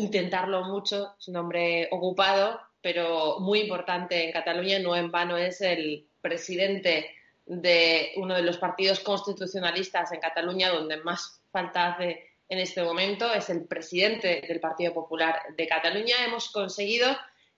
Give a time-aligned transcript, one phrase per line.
[0.00, 5.60] intentarlo mucho, es un hombre ocupado, pero muy importante en Cataluña, no en vano es
[5.60, 7.10] el presidente
[7.46, 13.32] de uno de los partidos constitucionalistas en Cataluña, donde más falta hace en este momento,
[13.32, 16.16] es el presidente del Partido Popular de Cataluña.
[16.26, 17.08] Hemos conseguido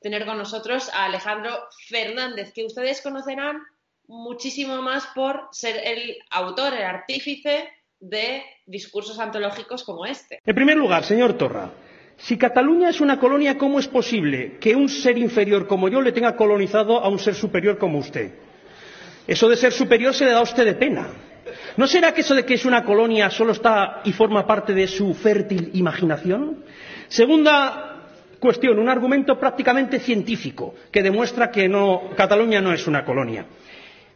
[0.01, 1.51] tener con nosotros a Alejandro
[1.89, 3.63] Fernández, que ustedes conocerán
[4.07, 7.69] muchísimo más por ser el autor, el artífice
[8.01, 10.41] de discursos antológicos como este.
[10.45, 11.71] En primer lugar, señor Torra,
[12.23, 16.13] si Cataluña es una colonia, ¿cómo es posible que un ser inferior como yo le
[16.13, 18.31] tenga colonizado a un ser superior como usted?
[19.27, 21.09] Eso de ser superior se le da a usted de pena.
[21.77, 24.87] ¿No será que eso de que es una colonia solo está y forma parte de
[24.87, 26.65] su fértil imaginación?
[27.09, 28.07] Segunda
[28.39, 31.69] cuestión, un argumento prácticamente científico que demuestra que
[32.17, 33.47] Cataluña no es una colonia.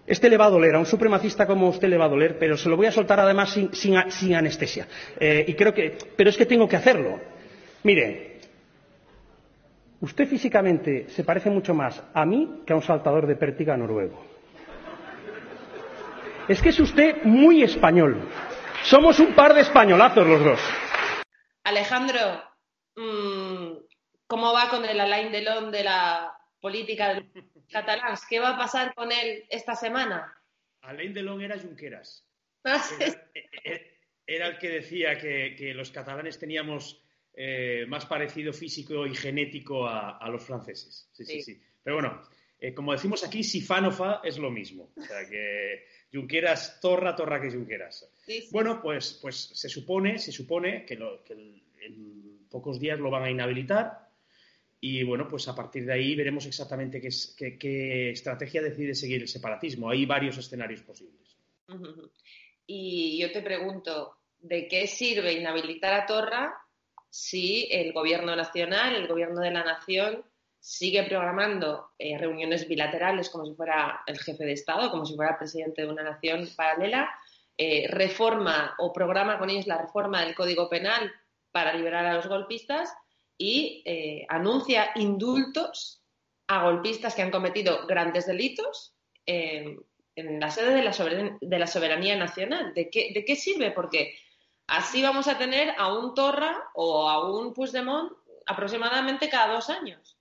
[0.07, 2.57] Este le va a doler, a un supremacista como usted le va a doler, pero
[2.57, 4.87] se lo voy a soltar además sin anestesia.
[5.19, 7.19] Eh, y creo que, pero es que tengo que hacerlo.
[7.87, 8.41] Mire,
[10.01, 14.27] usted físicamente se parece mucho más a mí que a un saltador de pértiga noruego.
[16.49, 18.29] Es que es usted muy español.
[18.83, 20.61] Somos un par de españolazos los dos.
[21.63, 22.19] Alejandro,
[22.97, 23.77] mmm,
[24.27, 28.27] ¿cómo va con el Alain Delon de la política de los catalans?
[28.29, 30.35] ¿Qué va a pasar con él esta semana?
[30.83, 32.27] Alain Delon era Junqueras.
[32.65, 33.15] Ah, Era,
[33.63, 33.81] era-
[34.27, 37.01] era el que decía que, que los catalanes teníamos
[37.37, 41.09] eh, más parecido físico y genético a, a los franceses.
[41.13, 41.55] Sí, sí, Sí.
[41.55, 41.61] sí.
[41.85, 42.23] Pero bueno,
[42.59, 44.91] eh, como decimos aquí, si fa no fa es lo mismo.
[44.97, 48.11] O sea que Junqueras, torra, torra que Junqueras.
[48.25, 48.49] Sí, sí.
[48.51, 53.11] Bueno, pues, pues se supone, se supone que, lo- que el- en pocos días lo
[53.11, 54.09] van a inhabilitar
[54.81, 58.95] y bueno, pues a partir de ahí veremos exactamente qué, es- qué- qué estrategia decide
[58.95, 59.91] seguir el separatismo.
[59.91, 61.37] Hay varios escenarios posibles.
[62.67, 66.55] Y yo te pregunto, ¿de qué sirve inhabilitar a Torra
[67.17, 70.23] si el gobierno nacional, el gobierno de la nación,
[70.61, 75.39] sigue programando eh, reuniones bilaterales como si fuera el jefe de Estado, como si fuera
[75.39, 77.09] presidente de una nación paralela,
[77.57, 81.11] eh, reforma o programa con ellos la reforma del Código Penal
[81.53, 82.93] para liberar a los golpistas
[83.39, 86.03] y eh, anuncia indultos
[86.49, 88.95] a golpistas que han cometido grandes delitos
[89.25, 92.73] en la sede de la, soberan- de la soberanía nacional.
[92.75, 93.71] ¿De qué, ¿De qué sirve?
[93.73, 94.15] Porque
[94.67, 98.13] así vamos a tener a un Torra o a un Puigdemont
[98.47, 100.17] aproximadamente cada dos años.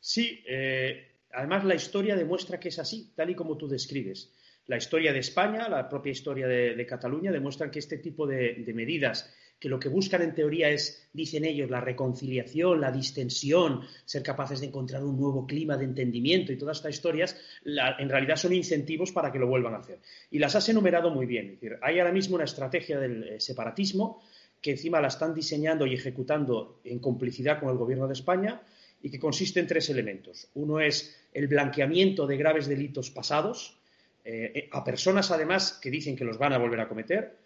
[0.00, 4.32] Sí, eh, además la historia demuestra que es así, tal y como tú describes.
[4.66, 9.32] La historia de España, la propia historia de, Cataluña, demuestran que este tipo de, medidas,
[9.58, 14.60] que lo que buscan en teoría es, dicen ellos, la reconciliación, la distensión, ser capaces
[14.60, 19.12] de encontrar un nuevo clima de entendimiento y todas estas historias, en realidad son incentivos
[19.12, 20.00] para que lo vuelvan a hacer.
[20.30, 21.52] Y las has enumerado muy bien.
[21.52, 24.22] Decir, hay ahora mismo una estrategia del eh, separatismo
[24.60, 28.60] que encima la están diseñando y ejecutando en complicidad con el Gobierno de España
[29.02, 30.48] y que consiste en tres elementos.
[30.54, 33.78] Uno es el blanqueamiento de graves delitos pasados,
[34.24, 37.36] eh, a personas además que dicen que los van a volver a cometer,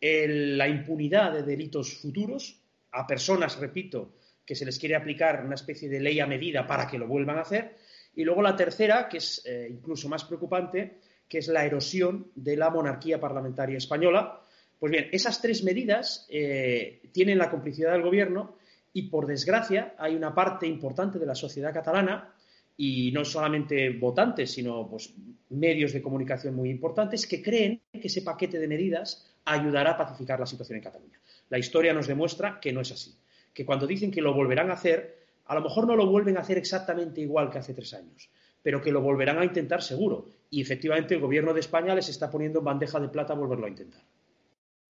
[0.00, 2.60] la impunidad de delitos futuros,
[2.92, 6.86] a personas, repito, que se les quiere aplicar una especie de ley a medida para
[6.86, 7.76] que lo vuelvan a hacer,
[8.14, 10.98] y luego la tercera, que es eh, incluso más preocupante,
[11.28, 14.40] que es la erosión de la monarquía parlamentaria española.
[14.78, 18.56] Pues bien, esas tres medidas eh, tienen la complicidad del Gobierno
[18.92, 22.32] y, por desgracia, hay una parte importante de la sociedad catalana
[22.76, 25.12] y no solamente votantes, sino pues,
[25.50, 30.38] medios de comunicación muy importantes que creen que ese paquete de medidas ayudará a pacificar
[30.38, 31.18] la situación en Cataluña.
[31.48, 33.16] La historia nos demuestra que no es así,
[33.54, 36.40] que cuando dicen que lo volverán a hacer, a lo mejor no lo vuelven a
[36.40, 38.28] hacer exactamente igual que hace tres años,
[38.62, 40.26] pero que lo volverán a intentar seguro.
[40.50, 43.70] Y efectivamente el Gobierno de España les está poniendo en bandeja de plata volverlo a
[43.70, 44.02] intentar.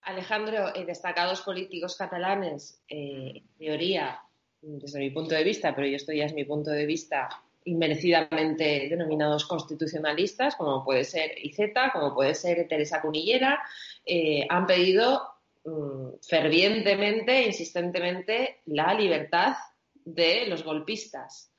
[0.03, 4.20] Alejandro, eh, destacados políticos catalanes, eh, teoría,
[4.62, 7.29] desde mi punto de vista, pero esto ya es mi punto de vista,
[7.66, 13.62] inmerecidamente denominados constitucionalistas, como puede ser IZ, como puede ser Teresa Cunillera,
[14.04, 15.22] eh, han pedido
[15.64, 19.56] mm, fervientemente, insistentemente, la libertad
[19.92, 21.52] de los golpistas.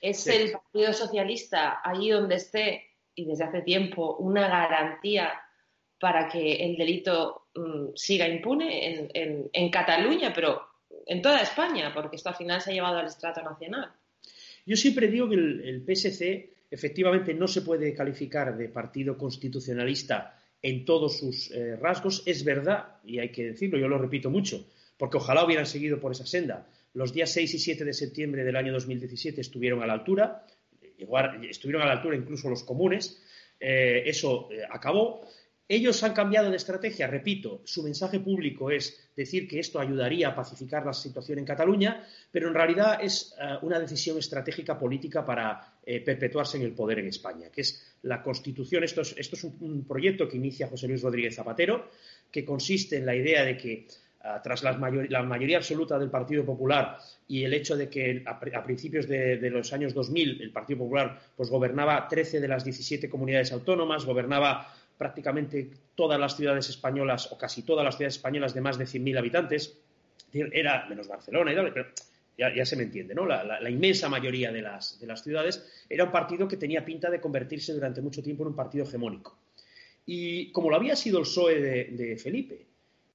[0.00, 2.84] ¿Es el Partido Socialista, allí donde esté,
[3.14, 5.32] y desde hace tiempo, una garantía
[5.98, 9.10] para que el delito mm, siga impune
[9.52, 10.68] en Cataluña, pero
[11.06, 13.92] en toda España, porque esto al final se ha llevado al estrato nacional?
[14.68, 20.84] Yo siempre digo que el, PSC efectivamente no se puede calificar de partido constitucionalista en
[20.84, 22.22] todos sus eh, rasgos.
[22.26, 24.68] Es verdad, y hay que decirlo, yo lo repito mucho,
[24.98, 26.68] porque ojalá hubieran seguido por esa senda.
[26.92, 30.44] Los días 6 y 7 de septiembre del año 2017 estuvieron a la altura,
[31.48, 33.22] estuvieron a la altura incluso los comunes,
[33.58, 35.22] eh, eso eh, acabó.
[35.70, 40.34] Ellos han cambiado de estrategia, repito, su mensaje público es decir que esto ayudaría a
[40.34, 45.74] pacificar la situación en Cataluña, pero en realidad es eh, una decisión estratégica política para
[45.84, 48.82] eh, perpetuarse en el poder en España, que es la Constitución.
[48.82, 51.90] Esto es, un, proyecto que inicia José Luis Rodríguez Zapatero,
[52.32, 53.86] que consiste en la idea de que
[54.22, 59.06] ah, tras la, mayoría absoluta del Partido Popular y el hecho de que a, principios
[59.06, 63.52] de, de, los años 2000 el Partido Popular pues, gobernaba 13 de las 17 comunidades
[63.52, 64.66] autónomas, gobernaba
[64.98, 69.18] prácticamente todas las ciudades españolas, o casi todas las ciudades españolas de más de 100.000
[69.18, 69.78] habitantes,
[70.32, 71.88] era menos Barcelona y tal, pero
[72.36, 73.26] ya, se me entiende, ¿no?
[73.26, 77.20] La, inmensa mayoría de las, de las, ciudades era un partido que tenía pinta de
[77.20, 79.36] convertirse durante mucho tiempo en un partido hegemónico.
[80.06, 82.64] Y como lo había sido el PSOE de, Felipe,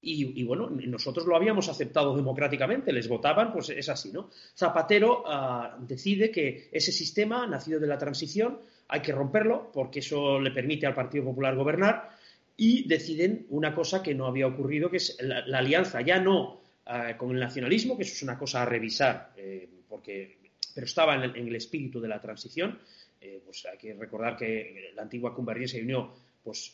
[0.04, 4.30] y, bueno, nosotros lo habíamos aceptado democráticamente, les votaban, pues es así, ¿no?
[4.54, 8.58] Zapatero ah, decide que ese sistema, nacido de la transición,
[8.88, 12.10] hay que romperlo porque eso le permite al Partido Popular gobernar
[12.56, 17.14] y deciden una cosa que no había ocurrido, que es la, alianza ya no eh,
[17.16, 20.38] con el nacionalismo, que eso es una cosa a revisar, eh, porque,
[20.74, 22.78] pero estaba en el, espíritu de la transición.
[23.20, 26.10] Eh, pues hay que recordar que la antigua Convergencia y Unión
[26.44, 26.70] pues,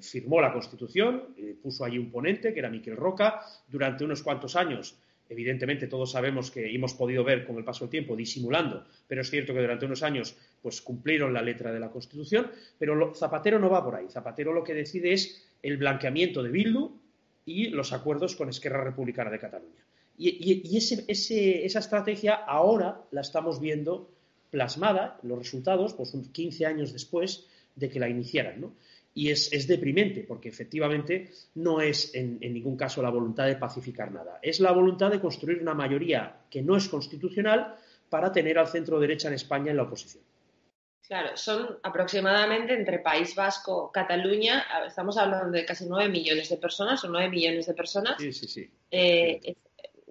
[0.00, 4.98] firmó la Constitución, puso allí un ponente, que era Miquel Roca, durante unos cuantos años
[5.32, 9.30] evidentemente todos sabemos que hemos podido ver con el paso del tiempo disimulando, pero es
[9.30, 13.70] cierto que durante unos años pues cumplieron la letra de la Constitución, pero Zapatero no
[13.70, 14.06] va por ahí.
[14.08, 16.90] Zapatero lo que decide es el blanqueamiento de Bildu
[17.46, 19.84] y los acuerdos con Esquerra Republicana de Cataluña.
[20.18, 24.10] Y, esa estrategia ahora la estamos viendo
[24.50, 28.60] plasmada, los resultados, pues 15 años después de que la iniciaran.
[28.60, 28.74] ¿no?
[29.14, 34.38] Y es, deprimente, porque efectivamente no es en, ningún caso la voluntad de pacificar nada.
[34.40, 37.76] Es la voluntad de construir una mayoría que no es constitucional
[38.08, 40.24] para tener al centro derecha en España en la oposición.
[41.06, 47.04] Claro, son aproximadamente entre País Vasco, Cataluña, estamos hablando de casi nueve millones de personas
[47.04, 48.16] o nueve millones de personas.
[48.18, 48.70] Sí, sí, sí.
[48.90, 49.56] Eh,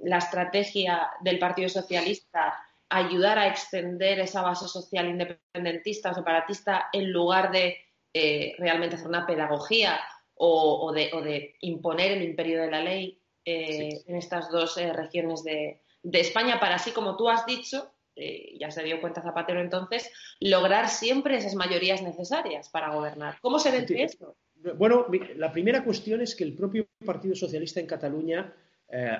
[0.04, 2.54] la estrategia del Partido Socialista
[2.92, 7.78] ayudar a extender esa base social independentista o separatista en lugar de
[8.14, 10.00] eh, realmente hacer una pedagogía
[10.36, 15.82] o, de, imponer el imperio de la ley eh, en estas dos eh, regiones de,
[16.04, 21.38] España para así, como tú has dicho, ya se dio cuenta Zapatero entonces, lograr siempre
[21.38, 23.38] esas mayorías necesarias para gobernar.
[23.40, 24.36] ¿Cómo se ve esto?
[24.78, 28.54] Bueno, la primera cuestión es que el propio Partido Socialista en Cataluña,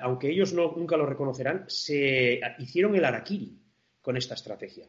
[0.02, 3.56] aunque ellos no, nunca lo reconocerán, se hicieron el araquiri
[4.00, 4.86] con esta estrategia.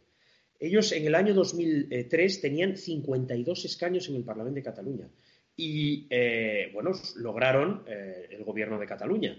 [0.60, 5.10] Ellos en el año 2003 tenían 52 escaños en el Parlamento de Cataluña
[5.56, 9.38] y, eh, bueno, lograron eh, el gobierno de Cataluña.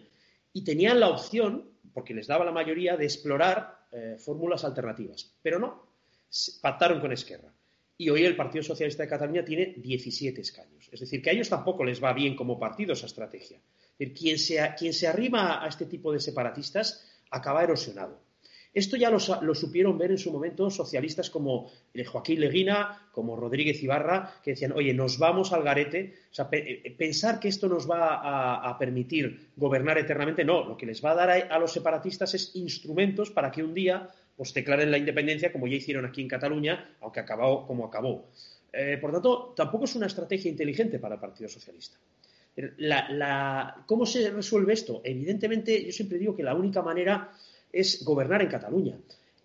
[0.53, 5.35] Y tenían la opción, porque les daba la mayoría, de explorar eh, fórmulas alternativas.
[5.43, 5.89] Pero no,
[6.63, 7.53] pactaron con Esquerra.
[7.97, 10.89] Y hoy el Partido Socialista de Cataluña tiene 17 escaños.
[10.93, 13.61] Es decir, que a ellos tampoco les va bien como partido esa estrategia.
[13.97, 18.21] Quien se, quien se arrima a este tipo de separatistas acaba erosionado.
[18.75, 19.21] Esto ya lo,
[19.55, 24.73] supieron ver en su momento socialistas como eh, Joaquín Leguina, como Rodríguez Ibarra, que decían,
[24.73, 26.15] oye, nos vamos al garete.
[26.33, 30.65] O sea, eh, pensar que esto nos va a, permitir gobernar eternamente, no.
[30.65, 34.11] Lo que les va a dar a, los separatistas es instrumentos para que un día
[34.37, 38.27] pues, declaren la independencia, como ya hicieron aquí en Cataluña, aunque acabó como acabó.
[38.73, 41.97] Eh, por tanto, tampoco es una estrategia inteligente para el Partido Socialista.
[43.87, 45.01] ¿Cómo se resuelve esto?
[45.05, 47.31] Evidentemente, yo siempre digo que la única manera
[47.75, 48.97] es gobernar en Cataluña.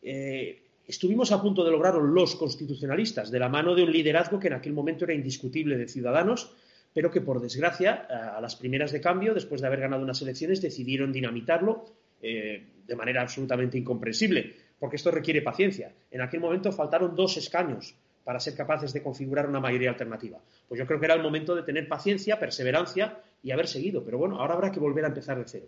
[0.02, 4.48] Eh, estuvimos a punto de lograrlo los constitucionalistas, de la mano de un liderazgo que
[4.48, 6.54] en aquel momento era indiscutible de Ciudadanos,
[6.94, 10.62] pero que por desgracia, a las primeras de cambio, después de haber ganado unas elecciones,
[10.62, 11.86] decidieron dinamitarlo
[12.22, 15.92] eh, de manera absolutamente incomprensible, porque esto requiere paciencia.
[16.10, 20.40] En aquel momento faltaron dos escaños para ser capaces de configurar una mayoría alternativa.
[20.68, 24.04] Pues yo creo que era el momento de tener paciencia, perseverancia y haber seguido.
[24.04, 25.68] Pero bueno, ahora habrá que volver a empezar de cero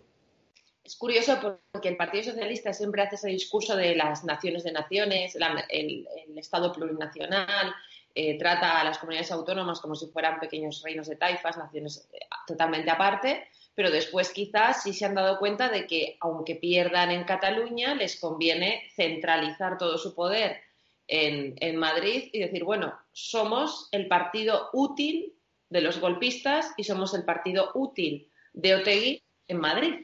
[0.84, 1.38] es curioso
[1.70, 5.36] porque el Partido Socialista siempre hace ese discurso de las naciones de naciones,
[5.68, 7.72] el, Estado plurinacional,
[8.14, 12.18] eh, trata a las comunidades autónomas como si fueran pequeños reinos de taifas, naciones eh,
[12.46, 17.24] totalmente aparte, pero después quizás sí se han dado cuenta de que aunque pierdan en
[17.24, 20.60] Cataluña, les conviene centralizar todo su poder
[21.06, 25.34] en, en Madrid y decir, bueno, somos el partido útil
[25.70, 29.22] de los golpistas y somos el partido útil de Otegui
[29.52, 29.94] en Madrid.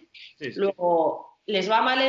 [0.57, 2.01] Luego, les va mal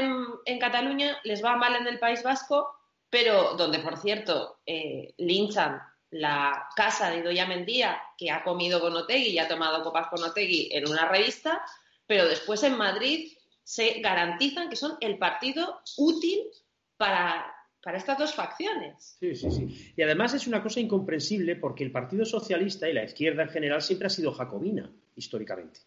[0.46, 2.68] en, Cataluña, les va mal en el País Vasco,
[3.10, 5.82] pero donde, por cierto, eh, linchan
[6.12, 10.24] la casa de Idoia Mendía, que ha comido con Otegui y ha tomado copas con
[10.24, 11.62] Otegui en una revista,
[12.06, 13.32] pero después en Madrid
[13.64, 16.42] se garantizan que son el partido útil
[16.98, 19.16] para, para estas dos facciones.
[19.20, 19.94] Sí, sí, sí.
[19.96, 23.82] Y además es una cosa incomprensible porque el Partido Socialista y la izquierda en general
[23.82, 25.82] siempre ha sido jacobina, históricamente.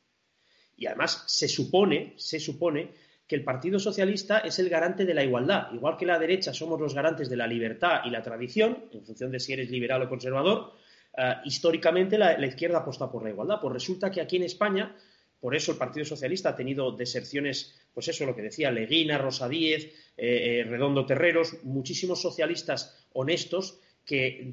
[0.76, 2.90] Y además se supone, se supone
[3.26, 5.72] que el Partido Socialista es el garante de la igualdad.
[5.72, 9.30] Igual que la derecha somos los garantes de la libertad y la tradición, en función
[9.30, 10.72] de si eres liberal o conservador,
[11.16, 13.58] eh, históricamente la, izquierda aposta por la igualdad.
[13.60, 14.94] Pues resulta que aquí en España,
[15.40, 19.48] por eso el Partido Socialista ha tenido deserciones, pues eso, lo que decía Leguina, Rosa
[19.48, 19.84] Díez,
[20.16, 24.52] eh, eh, Redondo Terreros, muchísimos socialistas honestos que,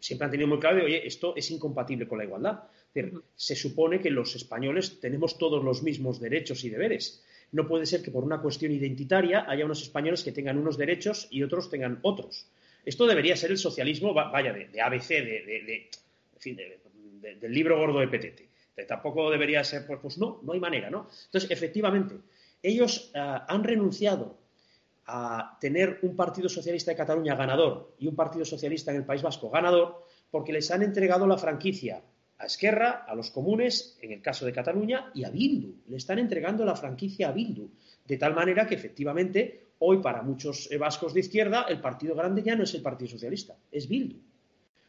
[0.00, 2.64] siempre han tenido muy claro, oye, esto es incompatible con la igualdad
[3.36, 7.22] se supone que los españoles tenemos todos los mismos derechos y deberes.
[7.52, 11.28] No puede ser que por una cuestión identitaria haya unos españoles que tengan unos derechos
[11.30, 12.46] y otros tengan otros.
[12.84, 15.88] Esto debería ser el socialismo, vaya, de, ABC, de,
[17.40, 18.48] del libro gordo de Petete.
[18.86, 21.08] Tampoco debería ser, pues, pues, no, no hay manera, ¿no?
[21.26, 22.14] Entonces, efectivamente,
[22.62, 24.38] ellos ah, han renunciado
[25.06, 29.22] a tener un Partido Socialista de Cataluña ganador y un Partido Socialista en el País
[29.22, 32.02] Vasco ganador porque les han entregado la franquicia
[32.38, 35.74] a Esquerra, a los comunes, en el caso de Cataluña, y a Bildu.
[35.88, 37.68] Le están entregando la franquicia a Bildu.
[38.06, 42.42] De tal manera que efectivamente hoy para muchos eh, vascos de izquierda el partido grande
[42.42, 44.16] ya no es el Partido Socialista, es Bildu.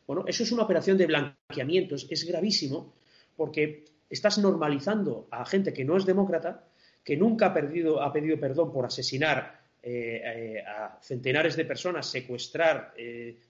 [0.05, 2.93] Bueno, eso es una operación de blanqueamiento, es, gravísimo
[3.35, 6.65] porque estás normalizando a gente que no es demócrata,
[7.03, 12.93] que nunca ha, ha pedido perdón por asesinar eh, eh, a centenares de personas, secuestrar,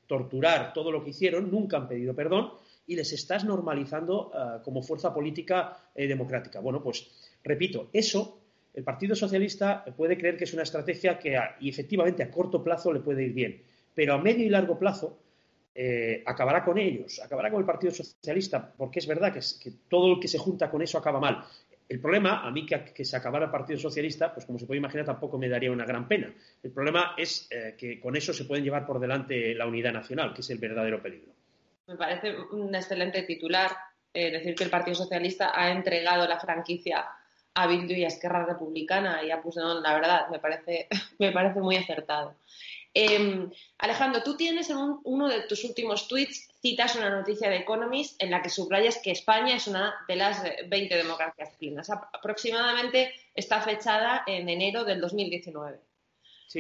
[0.06, 2.52] torturar, todo lo que hicieron, nunca han pedido perdón
[2.90, 6.60] y les estás normalizando eh, como fuerza política eh, democrática.
[6.60, 7.08] Bueno, pues
[7.44, 8.42] repito, eso
[8.74, 12.92] el Partido Socialista puede creer que es una estrategia que y efectivamente a corto plazo
[12.92, 13.62] le puede ir bien,
[13.94, 15.20] pero a medio y largo plazo
[15.76, 20.20] eh, acabará con ellos, acabará con el Partido Socialista, porque es verdad que, todo lo
[20.20, 21.46] que se junta con eso acaba mal.
[21.88, 25.06] El problema, a mí que, se acabara el Partido Socialista, pues como se puede imaginar,
[25.06, 26.34] tampoco me daría una gran pena.
[26.64, 30.42] El problema es que con eso se pueden llevar por delante la unidad nacional, que
[30.42, 31.39] es el verdadero peligro.
[31.90, 33.76] Me parece un excelente titular
[34.14, 37.04] eh, decir que el Partido Socialista ha entregado la franquicia
[37.56, 41.60] a Bildu y a Esquerra Republicana y a Puigdemont, la verdad, me parece, me parece
[41.62, 42.36] muy acertado.
[42.94, 48.22] Em, Alejandro, tú tienes en uno de tus últimos tweets, citas una noticia de Economist
[48.22, 51.90] en la que subrayas que España es una de las 20 democracias plenas.
[51.90, 55.80] Aproximadamente está fechada en enero del 2019.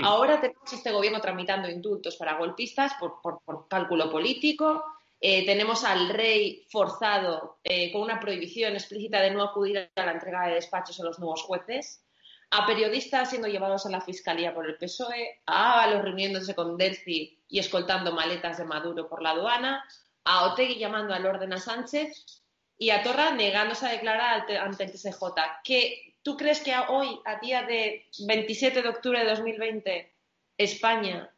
[0.01, 4.83] Ahora tenemos este gobierno tramitando indultos para golpistas por cálculo político,
[5.21, 10.13] eh, tenemos al rey forzado eh, con una prohibición explícita de no acudir a la
[10.13, 12.05] entrega de despachos a los nuevos jueces.
[12.51, 17.43] a periodistas siendo llevados a la fiscalía por el PSOE, a Ábalos reuniéndose con Delci
[17.47, 19.83] y escoltando maletas de Maduro por la aduana,
[20.23, 22.41] a Otegui llamando al orden a Sánchez
[22.77, 25.21] y a Torra negándose a declarar ante el TSJ.
[25.63, 30.15] ¿Que, ¿Tú crees que hoy, a día de 27 de octubre de 2020,
[30.57, 31.31] España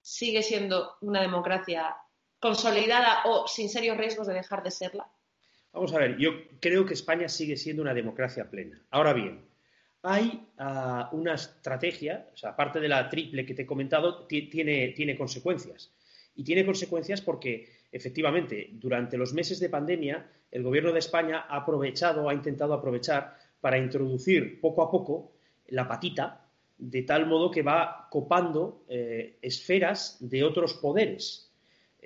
[0.00, 1.96] sigue siendo una democracia
[2.40, 5.08] consolidada o sin serios riesgos de dejar de serla?
[5.72, 8.82] Vamos a ver, yo creo que España sigue siendo una democracia plena.
[8.90, 9.44] Ahora bien,
[10.02, 14.88] hay ah, una estrategia, o sea, aparte de la triple que te he comentado, tiene,
[14.88, 15.92] tiene consecuencias.
[16.34, 21.56] Y tiene consecuencias porque, efectivamente, durante los meses de pandemia, el Gobierno de España ha
[21.56, 25.32] aprovechado, ha intentado aprovechar para introducir poco a poco
[25.68, 26.46] la patita,
[26.78, 31.45] de tal modo que va copando eh, esferas de otros poderes.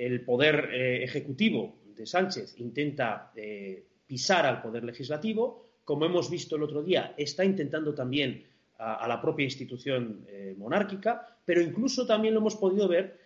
[0.00, 6.56] El poder eh, ejecutivo de Sánchez intenta eh, pisar al poder legislativo, como hemos visto
[6.56, 8.46] el otro día, está intentando también
[8.78, 13.20] a, la propia institución eh, monárquica, pero incluso también lo hemos podido ver,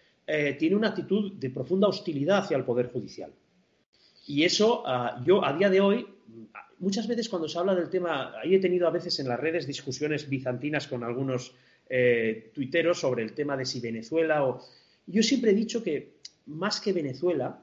[0.59, 3.31] tiene una actitud de profunda hostilidad hacia el Poder Judicial.
[4.27, 6.07] Y eso, ah, yo a día de hoy,
[6.79, 9.67] muchas veces cuando se habla del tema, ahí he tenido a veces en las redes
[9.67, 11.55] discusiones bizantinas con algunos
[12.53, 14.61] tuiteros sobre el tema de si Venezuela o...
[15.07, 16.14] Yo siempre he dicho que
[16.47, 17.63] más que Venezuela,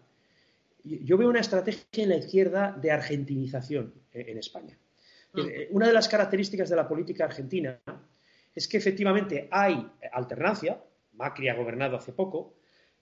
[0.83, 4.77] yo veo una estrategia en la izquierda de argentinización en España.
[5.33, 5.39] Mm.
[5.39, 7.79] Eh, una de las características de la política argentina
[8.53, 10.83] es que efectivamente hay alternancia,
[11.13, 12.55] Macri ha gobernado hace poco,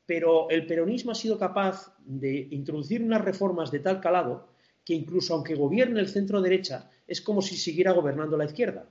[0.06, 4.50] pero el peronismo ha sido capaz de introducir unas reformas de tal calado
[4.84, 8.88] que incluso aunque gobierne el centro derecha, es como si siguiera gobernando la izquierda,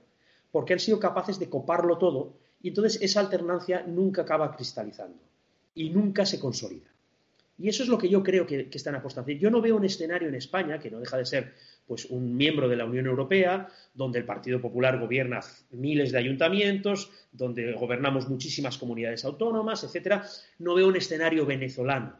[0.51, 5.28] porque han sido capaces de coparlo todo y entonces esa alternancia nunca acaba cristalizando
[5.75, 6.89] y nunca se consolida.
[7.59, 9.31] Y eso es lo que yo creo que, están apostando.
[9.31, 11.53] Yo no veo un escenario en España, que no deja de ser
[11.85, 17.11] pues, un miembro de la Unión Europea, donde el Partido Popular gobierna miles de ayuntamientos,
[17.33, 20.25] donde gobernamos muchísimas comunidades autónomas, etcétera.
[20.59, 22.15] No veo un escenario venezolano.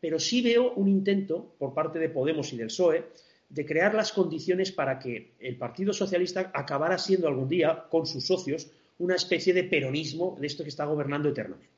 [0.00, 3.06] Pero sí veo un intento por parte de Podemos y del PSOE
[3.48, 8.26] de crear las condiciones para que el Partido Socialista acabara siendo algún día, con sus
[8.26, 11.73] socios, una especie de peronismo de esto que está gobernando eternamente.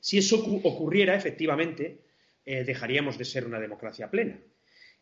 [0.00, 1.98] Si eso ocurriera, efectivamente,
[2.44, 4.40] eh, dejaríamos de ser una democracia plena.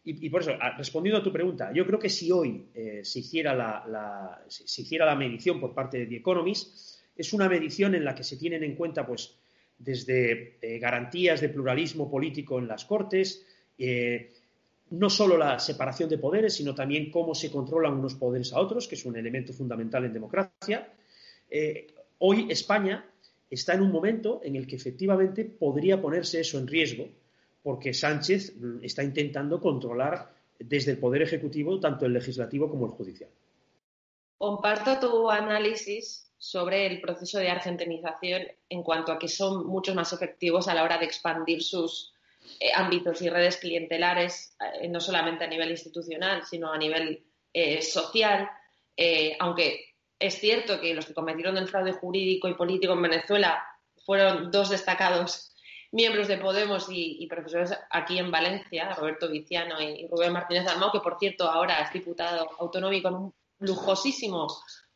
[0.08, 3.54] Y, por eso, respondiendo a tu pregunta, yo creo que si hoy eh, se, hiciera
[3.54, 8.22] la, hiciera la medición por parte de The Economist, es una medición en la que
[8.22, 9.36] se tienen en cuenta, pues,
[9.78, 13.44] desde eh, garantías de pluralismo político en las Cortes,
[14.90, 18.86] no solo la separación de poderes, sino también cómo se controlan unos poderes a otros,
[18.86, 20.88] que es un elemento fundamental en democracia.
[22.18, 23.04] hoy España
[23.50, 27.08] está en un momento en el que efectivamente podría ponerse eso en riesgo,
[27.62, 33.30] porque Sánchez está intentando controlar desde el Poder Ejecutivo tanto el legislativo como el judicial.
[34.38, 40.12] Comparto tu análisis sobre el proceso de argentinización en cuanto a que son muchos más
[40.12, 42.14] efectivos a la hora de expandir sus
[42.60, 47.82] eh, ámbitos y redes clientelares, eh, no solamente a nivel institucional, sino a nivel eh,
[47.82, 48.48] social,
[49.40, 49.85] aunque
[50.18, 53.64] es cierto que los que cometieron el fraude jurídico y político en Venezuela
[54.04, 55.52] fueron dos destacados
[55.92, 61.00] miembros de Podemos y, profesores aquí en Valencia, Roberto Viciano y, Rubén Martínez Almao, que
[61.00, 64.46] por cierto ahora es diputado autonómico en un lujosísimo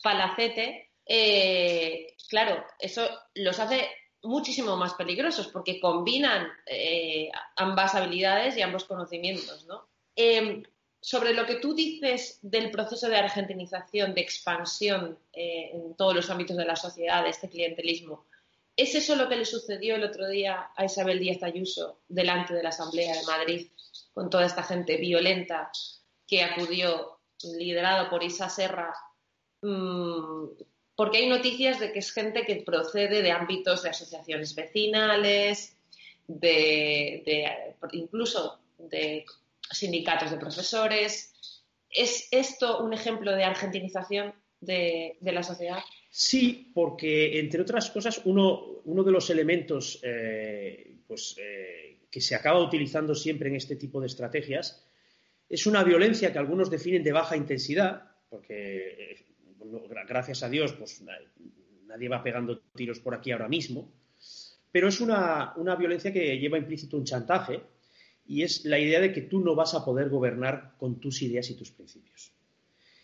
[0.02, 0.90] palacete.
[1.06, 3.88] Eh, claro, eso los hace
[4.22, 9.88] muchísimo más peligrosos porque combinan eh, ambas habilidades y ambos conocimientos, ¿no?
[10.14, 10.62] Eh,
[11.00, 16.28] sobre lo que tú dices del proceso de argentinización, de expansión eh, en todos los
[16.30, 18.26] ámbitos de la sociedad, de este clientelismo,
[18.76, 22.62] ¿es eso lo que le sucedió el otro día a Isabel Díaz Ayuso delante de
[22.62, 23.68] la Asamblea de Madrid,
[24.12, 25.70] con toda esta gente violenta
[26.26, 28.94] que acudió, liderado por Isa Serra?
[29.62, 30.48] Mm,
[30.94, 35.76] porque hay noticias de que es gente que procede de ámbitos de asociaciones vecinales,
[36.26, 39.24] de incluso de
[39.70, 41.32] sindicatos de profesores.
[41.88, 45.78] ¿Es esto un ejemplo de argentinización de, la sociedad?
[46.10, 52.62] Sí, porque entre otras cosas, uno, de los elementos eh, pues, eh, que se acaba
[52.62, 54.84] utilizando siempre en este tipo de estrategias
[55.48, 59.26] es una violencia que algunos definen de baja intensidad, porque eh,
[60.06, 61.02] gracias a Dios pues,
[61.86, 63.92] nadie va pegando tiros por aquí ahora mismo,
[64.70, 67.60] pero es una violencia que lleva implícito un chantaje
[68.30, 71.50] y es la idea de que tú no vas a poder gobernar con tus ideas
[71.50, 72.32] y tus principios.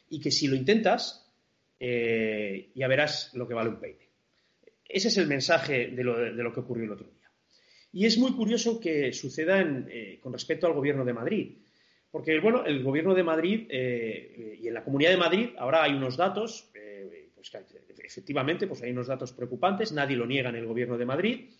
[0.09, 1.29] Y que si lo intentas,
[1.81, 4.07] eh, ya verás lo que vale un peine.
[4.89, 7.29] Ese es el mensaje de lo, que ocurrió el otro día.
[7.93, 11.57] Y es muy curioso que suceda eh, con respecto al gobierno de Madrid.
[12.09, 15.95] Porque, bueno, el gobierno de Madrid eh, y en la comunidad de Madrid ahora hay
[15.95, 16.71] unos datos
[17.35, 17.53] pues,
[17.99, 21.51] efectivamente, pues hay unos datos preocupantes, nadie lo niega en el gobierno de Madrid.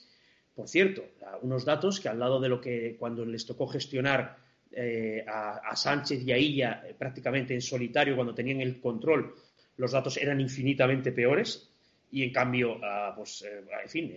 [0.57, 1.05] Por cierto,
[1.43, 4.39] unos datos que al lado de lo que cuando les tocó gestionar
[4.73, 9.35] eh, a, Sánchez y a Illa eh, prácticamente en solitario, cuando tenían el control,
[9.77, 11.71] los datos eran infinitamente peores
[12.11, 14.15] y en cambio, ah, pues, eh, en fin,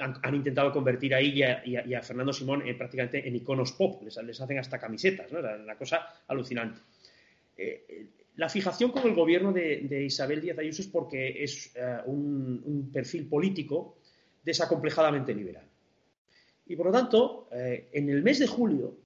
[0.00, 4.58] han, intentado convertir a ella y a, Fernando Simón prácticamente en iconos pop, les, hacen
[4.58, 5.38] hasta camisetas, ¿no?
[5.38, 6.80] una cosa alucinante.
[8.36, 11.72] la fijación con el gobierno de, Isabel Díaz Ayuso es porque es
[12.06, 13.97] un, perfil político
[14.48, 15.66] desacomplejadamente liberal.
[16.66, 18.96] Y por lo tanto, en el mes de julio,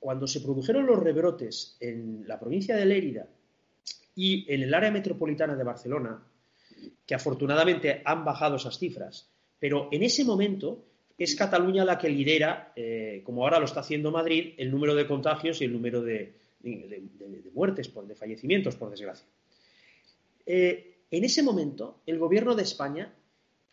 [0.00, 3.28] cuando se produjeron los rebrotes en la provincia de Lérida
[4.16, 6.20] y en el área metropolitana de Barcelona,
[7.06, 9.28] que afortunadamente han bajado esas cifras,
[9.60, 10.84] pero en ese momento
[11.16, 15.06] es Cataluña la que lidera, eh, como ahora lo está haciendo Madrid, el número de
[15.06, 16.34] contagios y el número de,
[17.54, 19.26] muertes, de fallecimientos, por desgracia.
[20.46, 23.14] Eh, en ese momento, el gobierno de España,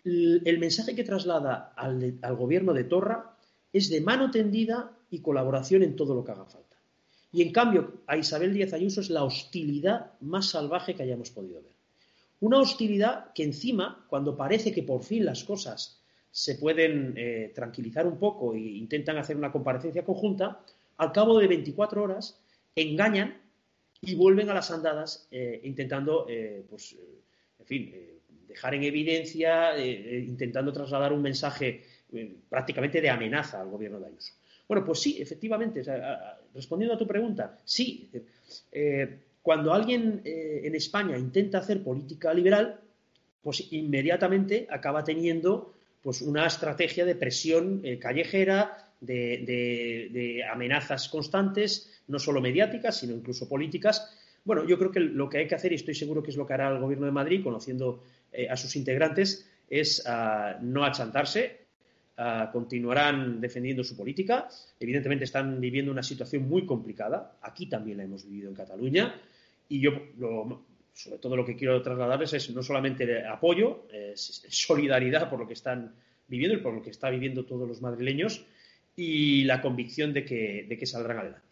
[0.06, 3.36] el, mensaje que traslada al, gobierno de Torra
[3.74, 6.78] es de mano tendida y colaboración en todo lo que haga falta.
[7.32, 11.62] Y en cambio, a Isabel Díaz Ayuso es la hostilidad más salvaje que hayamos podido
[11.62, 11.74] ver.
[12.40, 18.08] Una hostilidad que encima, cuando parece que por fin las cosas se pueden eh, tranquilizar
[18.08, 20.64] un poco e intentan hacer una comparecencia conjunta,
[20.98, 22.40] al cabo de 24 horas
[22.76, 23.42] engañan
[24.02, 26.96] y vuelven a las andadas eh, intentando, eh, pues,
[27.60, 28.19] en fin,
[28.50, 31.84] dejar en evidencia, intentando trasladar un mensaje
[32.50, 34.34] prácticamente de amenaza al gobierno de Ayuso.
[34.68, 35.84] Bueno, pues sí, efectivamente,
[36.54, 38.10] respondiendo a tu pregunta, sí.
[38.72, 42.80] Eh, cuando alguien eh, en España intenta hacer política liberal,
[43.42, 52.20] pues inmediatamente acaba teniendo pues una estrategia de presión eh, callejera, de, amenazas constantes, no
[52.20, 54.16] solo mediáticas, sino incluso políticas.
[54.44, 56.46] Bueno, yo creo que lo que hay que hacer, y estoy seguro que es lo
[56.46, 58.04] que hará el Gobierno de Madrid, conociendo
[58.50, 61.60] a sus integrantes, es ah, no achantarse,
[62.22, 64.50] Ah, continuarán defendiendo su política.
[64.78, 67.38] Evidentemente están viviendo una situación muy complicada.
[67.42, 69.16] Aquí también la hemos vivido en Cataluña.
[69.70, 69.92] Y yo,
[70.92, 75.96] sobre todo, lo que quiero trasladarles es no solamente apoyo, solidaridad por lo que están
[76.28, 78.46] viviendo y por lo que está viviendo todos los madrileños
[78.98, 81.49] y la convicción de que, de que saldrán adelante.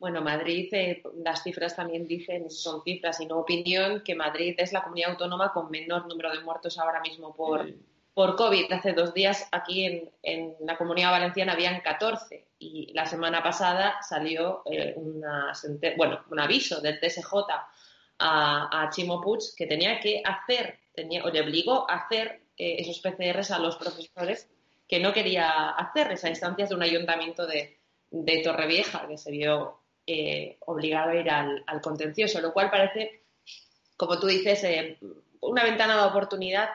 [0.00, 4.72] Bueno, Madrid, eh, las cifras también dicen, son cifras y no opinión, que Madrid es
[4.72, 7.72] la comunidad autónoma con menor número de muertos ahora mismo por,
[8.14, 8.72] por COVID.
[8.72, 14.62] Hace dos días aquí en, la comunidad valenciana habían 14 y la semana pasada salió
[14.70, 14.96] eh,
[15.96, 17.32] bueno, un aviso del TSJ
[18.18, 22.76] a, a Chimo Puig que tenía que hacer, tenía, o le obligó a hacer eh,
[22.78, 24.50] esos PCRs a los profesores
[24.86, 27.78] que no quería hacer a instancias de un ayuntamiento de,
[28.44, 33.24] Torrevieja que se vio eh, obligado a ir al, al, contencioso, lo cual parece,
[33.96, 34.64] como tú dices,
[35.40, 36.68] una ventana de oportunidad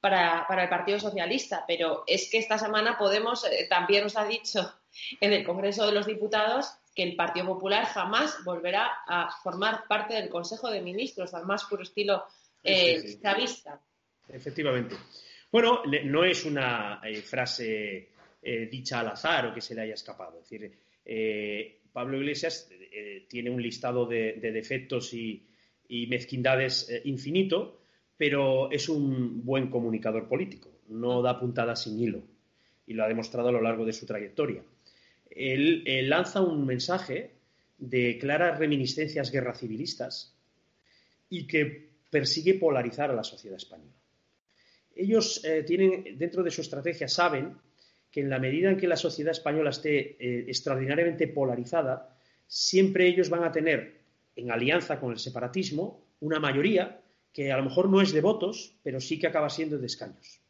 [0.00, 4.74] para, el Partido Socialista, pero es que esta semana Podemos eh, también nos ha dicho
[5.20, 10.14] en el Congreso de los Diputados que el Partido Popular jamás volverá a formar parte
[10.14, 12.24] del Consejo de Ministros, al más puro estilo
[12.62, 13.18] eh,
[14.28, 14.96] Efectivamente.
[15.50, 18.10] Bueno, no es una eh, frase
[18.42, 20.40] eh, dicha al azar o que se le haya escapado.
[20.40, 20.76] Es decir,
[21.98, 22.70] Pablo Iglesias
[23.26, 25.42] tiene un listado de, defectos y,
[26.08, 27.80] mezquindades infinito,
[28.16, 32.22] pero es un buen comunicador político, no da puntadas sin hilo
[32.86, 34.62] y lo ha demostrado a lo largo de su trayectoria.
[35.28, 37.32] Él, lanza un mensaje
[37.78, 40.32] de claras reminiscencias guerra civilistas
[41.28, 43.90] y que persigue polarizar a la sociedad española.
[44.94, 47.56] Ellos eh, tienen, dentro de su estrategia, saben
[48.10, 52.16] que en la medida en que la sociedad española esté eh, extraordinariamente polarizada,
[52.46, 54.00] siempre ellos van a tener,
[54.36, 58.76] en alianza con el separatismo, una mayoría que a lo mejor no es de votos,
[58.82, 60.40] pero sí que acaba siendo de escaños.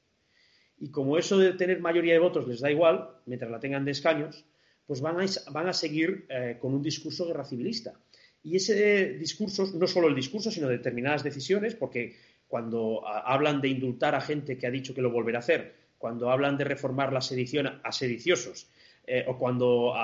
[0.78, 3.90] Y como eso de tener mayoría de votos les da igual, mientras la tengan de
[3.90, 4.44] escaños,
[4.86, 7.94] pues van a, van a seguir eh, con un discurso guerra civilista.
[8.42, 12.16] Y ese discurso, no solo el discurso, sino determinadas decisiones, porque
[12.46, 16.30] cuando hablan de indultar a gente que ha dicho que lo volverá a hacer, cuando
[16.30, 18.70] hablan de reformar la sedición a sediciosos,
[19.10, 19.94] eh, o cuando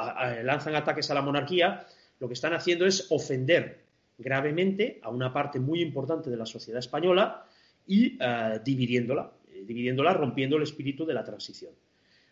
[0.42, 1.86] lanzan ataques a la monarquía,
[2.20, 3.84] lo que están haciendo es ofender
[4.16, 7.44] gravemente a una parte muy importante de la sociedad española
[7.86, 11.72] y eh, dividiéndola, eh, dividiéndola, rompiendo el espíritu de la transición.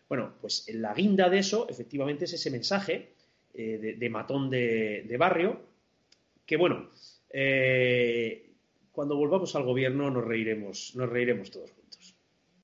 [0.09, 3.13] Bueno, pues la guinda de eso, efectivamente, es ese mensaje
[3.53, 5.61] de, matón de, barrio,
[6.45, 6.89] que bueno,
[8.91, 11.71] cuando volvamos al gobierno nos reiremos, nos reiremos todos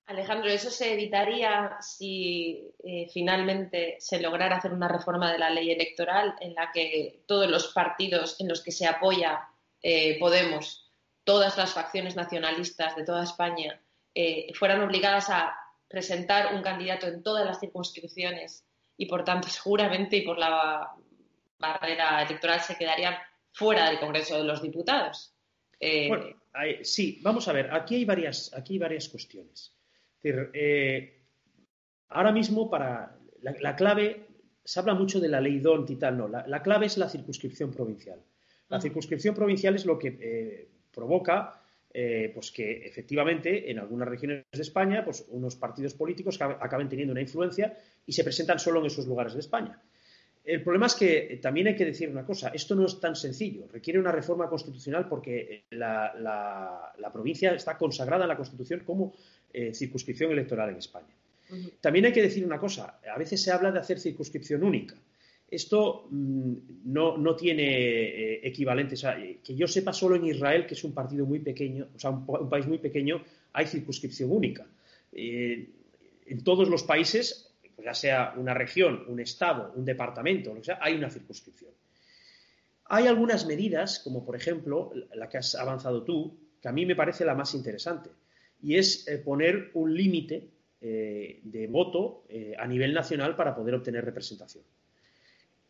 [0.09, 5.69] Alejandro, ¿eso se evitaría si eh, finalmente se lograra hacer una reforma de la ley
[5.69, 9.47] electoral en la que todos los partidos en los que se apoya
[9.83, 10.91] eh, Podemos
[11.23, 13.79] todas las facciones nacionalistas de toda España
[14.15, 15.55] eh, fueran obligadas a
[15.87, 18.65] presentar un candidato en todas las circunscripciones
[18.97, 20.91] y por tanto seguramente y por la
[21.59, 23.15] barrera electoral se quedarían
[23.53, 25.35] fuera del Congreso de los Diputados.
[25.79, 26.35] Bueno,
[26.81, 29.78] sí, vamos a ver, aquí hay varias, aquí hay varias cuestiones.
[30.23, 31.21] Eh,
[32.09, 34.27] ahora mismo, para la, clave,
[34.63, 37.71] se habla mucho de la ley DONT y tal, no, la, clave es la circunscripción
[37.71, 38.21] provincial.
[38.69, 41.55] La circunscripción provincial es lo que eh, provoca
[41.91, 47.21] pues que efectivamente en algunas regiones de España pues unos partidos políticos acaben teniendo una
[47.21, 49.81] influencia y se presentan solo en esos lugares de España.
[50.49, 53.67] El problema es que también hay que decir una cosa, esto no es tan sencillo,
[53.71, 59.13] requiere una reforma constitucional porque la, provincia está consagrada en la Constitución como
[59.53, 61.15] eh, circunscripción electoral en España.
[61.81, 64.95] También hay que decir una cosa, a veces se habla de hacer circunscripción única.
[65.49, 66.53] Esto mm,
[66.85, 69.03] no, tiene eh, equivalentes.
[69.43, 72.49] que yo sepa, solo en Israel, que es un partido muy pequeño, o sea, un,
[72.49, 74.67] país muy pequeño, hay circunscripción única.
[75.11, 75.69] Eh,
[76.27, 80.65] en todos los países pues ya sea una región, un estado, un departamento, lo que
[80.65, 81.71] sea, hay una circunscripción.
[82.87, 86.97] Hay algunas medidas, como por ejemplo la que has avanzado tú, que a mí me
[86.97, 88.09] parece la más interesante,
[88.61, 90.49] y es eh, poner un límite
[90.81, 94.63] eh, de voto eh, a nivel nacional para poder obtener representación.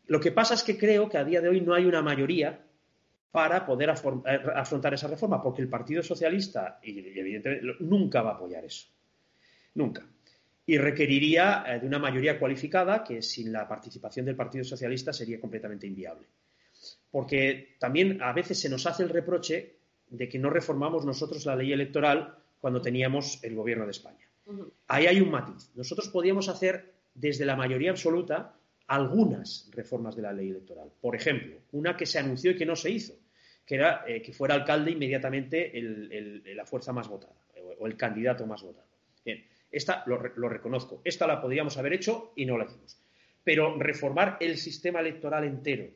[0.06, 2.60] Lo que pasa es que creo que a día de hoy no hay una mayoría
[3.30, 8.64] para poder afrontar esa reforma, porque el Partido Socialista, y evidentemente, nunca va a apoyar
[8.64, 8.88] eso.
[9.74, 10.04] Nunca
[10.70, 15.88] y requeriría de una mayoría cualificada que sin la participación del Partido Socialista sería completamente
[15.88, 16.28] inviable.
[17.10, 19.74] Porque también a veces se nos hace el reproche
[20.08, 24.28] de que no reformamos nosotros la ley electoral cuando teníamos el gobierno de España.
[24.88, 25.70] Ahí hay un matiz.
[25.74, 30.90] Nosotros podíamos hacer desde la mayoría absoluta algunas reformas de la ley electoral.
[31.00, 33.14] Por ejemplo, una que se anunció y que no se hizo,
[33.64, 35.72] que era eh, que fuera alcalde inmediatamente
[36.54, 37.36] la fuerza más votada
[37.78, 38.88] o el candidato más votado.
[39.24, 41.00] Bien, esta lo, reconozco.
[41.04, 42.98] Esta la podríamos haber hecho y no la hicimos.
[43.44, 45.88] Pero reformar el sistema electoral entero,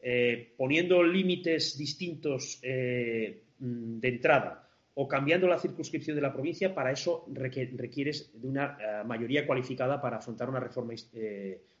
[0.00, 6.74] eh, poniendo límites distintos eh, mm, de entrada o cambiando la circunscripción de la provincia,
[6.74, 10.94] para eso requieres de una eh, mayoría cualificada para afrontar una reforma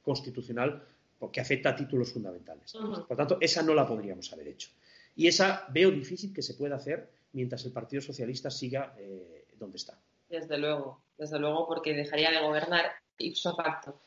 [0.02, 0.82] constitucional
[1.30, 2.72] que afecta a títulos fundamentales.
[2.72, 4.70] Por tanto, esa no la podríamos haber hecho.
[5.14, 8.94] Y esa veo difícil que se pueda hacer mientras el Partido Socialista siga
[9.58, 9.98] donde está.
[10.28, 14.00] Desde luego, desde luego, porque dejaría de gobernar ipso facto.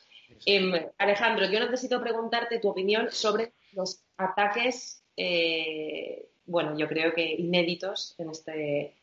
[0.44, 7.34] Em, Alejandro, yo necesito preguntarte tu opinión sobre los ataques, eh, bueno, yo creo que
[7.34, 8.94] inéditos en este,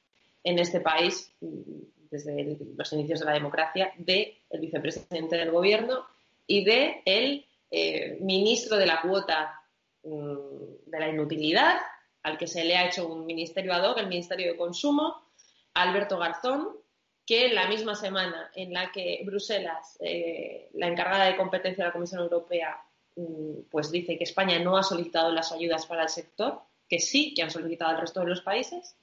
[0.43, 6.05] en este país desde los inicios de la democracia del vicepresidente del gobierno
[6.45, 9.59] y del el eh, ministro de la cuota
[10.03, 10.35] mm,
[10.85, 11.77] de la inutilidad,
[12.21, 15.23] al que se le ha hecho un ministerio ad hoc, el Ministerio de Consumo,
[15.73, 16.69] Alberto Garzón,
[17.25, 21.93] que la misma semana en la que Bruselas, eh, la encargada de competencia de la
[21.93, 22.77] Comisión Europea,
[23.15, 26.61] mm, pues dice que España no ha solicitado las ayudas para el sector,
[26.93, 28.95] que sí, que han solicitado el resto de los países,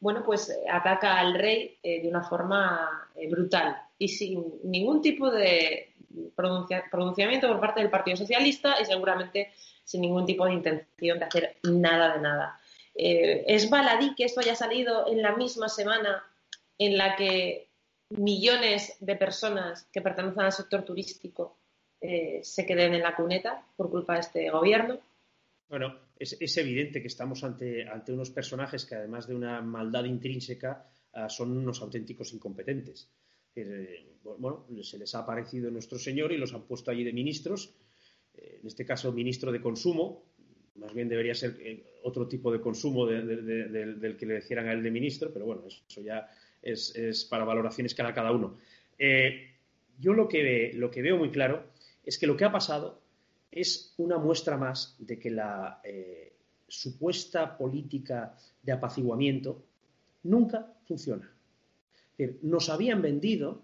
[0.00, 5.30] bueno, pues eh, ataca al rey eh, de una forma brutal y sin ningún tipo
[5.30, 5.92] de
[6.34, 9.52] pronunciamiento por parte del Partido Socialista y seguramente
[9.84, 12.60] sin ningún tipo de intención de hacer nada de nada.
[12.94, 16.24] ¿Es baladí que esto haya salido en la misma semana
[16.78, 17.68] en la que
[18.10, 21.56] millones de personas que pertenecen al sector turístico
[22.00, 24.98] eh, se queden en la cuneta por culpa de este gobierno.
[25.68, 30.86] Bueno, es, evidente que estamos ante, ante, unos personajes que además de una maldad intrínseca
[31.12, 33.10] ah, son unos auténticos incompetentes.
[33.56, 37.74] Eh, bueno, se les ha aparecido nuestro señor y los han puesto allí de ministros,
[38.34, 40.24] eh, en este caso ministro de consumo,
[40.76, 41.56] más bien debería ser
[42.02, 46.00] otro tipo de consumo del que le dijeran a él de ministro, pero bueno, eso
[46.00, 46.28] ya
[46.60, 48.58] es, para valoraciones cada, cada uno.
[48.98, 49.52] Eh,
[49.98, 51.64] yo lo que, lo que veo muy claro
[52.04, 53.03] es que lo que ha pasado
[53.60, 56.36] es una muestra más de que la eh,
[56.66, 59.64] supuesta política de apaciguamiento
[60.24, 61.30] nunca funciona.
[62.42, 63.62] nos habían vendido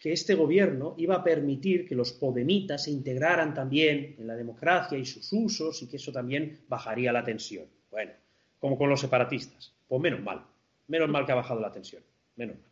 [0.00, 4.96] que este gobierno iba a permitir que los podemitas se integraran también en la democracia
[4.96, 7.66] y sus usos y que eso también bajaría la tensión.
[7.90, 8.12] Bueno,
[8.60, 9.74] como con los separatistas.
[9.88, 10.44] Pues menos mal,
[10.86, 12.02] menos mal que ha bajado la tensión
[12.38, 12.70] menos mal.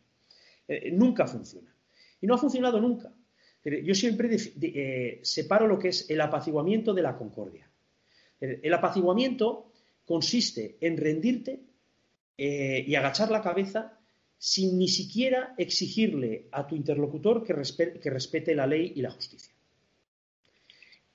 [0.67, 1.71] Eh, nunca funciona.
[2.19, 3.11] Y no ha funcionado nunca.
[3.63, 4.29] Yo siempre
[4.61, 7.69] eh, separo lo que es el apaciguamiento de la concordia.
[8.39, 9.71] El, apaciguamiento
[10.05, 11.59] consiste en rendirte
[12.37, 13.99] eh, y agachar la cabeza
[14.37, 17.53] sin ni siquiera exigirle a tu interlocutor que,
[17.99, 19.53] que respete la ley y la justicia.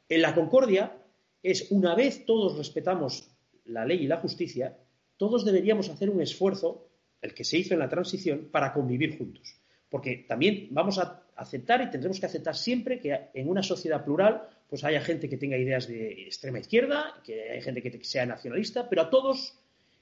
[0.09, 0.99] En la concordia
[1.43, 3.31] es una vez todos respetamos
[3.65, 4.77] la ley y la justicia,
[5.17, 6.89] todos deberíamos hacer un esfuerzo,
[7.21, 9.61] el que se hizo en la transición, para convivir juntos.
[9.89, 14.49] Porque también vamos a aceptar y tendremos que aceptar siempre que en una sociedad plural
[14.69, 18.89] pues haya gente que tenga ideas de extrema izquierda, que haya gente que sea nacionalista,
[18.89, 19.59] pero a todos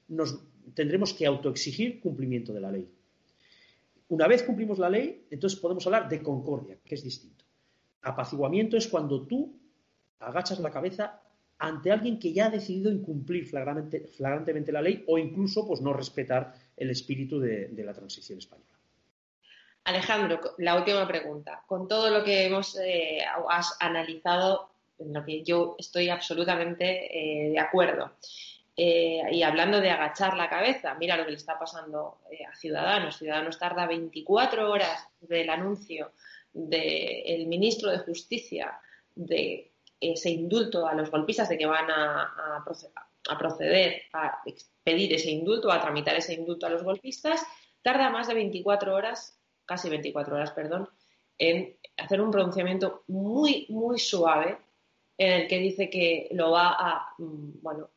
[0.08, 0.40] nos
[0.74, 2.88] tendremos que autoexigir cumplimiento de la ley.
[4.08, 7.44] Una vez cumplimos la ley, entonces podemos hablar de concordia, que es distinto.
[8.02, 9.56] Apaciguamiento es cuando tú
[10.20, 11.20] agachas la cabeza
[11.58, 16.54] ante alguien que ya ha decidido incumplir flagrantemente la ley o incluso pues, no respetar
[16.76, 18.79] el espíritu de la transición española.
[19.84, 21.62] Alejandro, la última pregunta.
[21.66, 27.50] Con todo lo que hemos eh, has analizado, en lo que yo estoy absolutamente eh,
[27.50, 28.12] de acuerdo.
[28.76, 32.18] Eh, y hablando de agachar la cabeza, mira lo que le está pasando
[32.50, 33.16] a Ciudadanos.
[33.16, 36.12] Ciudadanos tarda 24 horas del anuncio
[36.52, 38.78] del ministro de Justicia
[39.14, 42.62] de ese indulto a los golpistas, de que van a,
[43.28, 44.42] a proceder a
[44.82, 47.42] pedir ese indulto, a tramitar ese indulto a los golpistas,
[47.82, 49.39] tarda más de 24 horas
[49.70, 50.88] casi 24 horas, perdón,
[51.38, 54.58] en hacer un pronunciamiento muy, muy suave
[55.16, 57.90] en el que dice que lo va a, mm, bueno,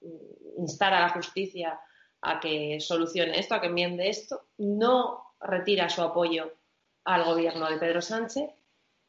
[0.00, 1.78] mm, instar a la justicia
[2.22, 6.50] a que solucione esto, a que enmiende esto, no retira su apoyo
[7.04, 8.48] al gobierno de Pedro Sánchez.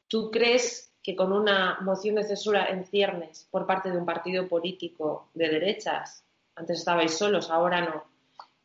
[0.10, 4.50] ¿Tú crees que con una moción de censura en ciernes por parte de un partido
[4.50, 8.04] político de derechas, antes estabais solos, ahora no,